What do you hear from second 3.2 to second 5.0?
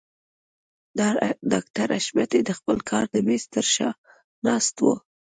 مېز تر شا ناست و.